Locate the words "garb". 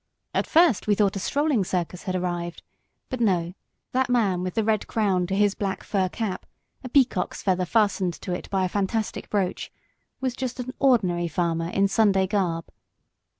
12.25-12.65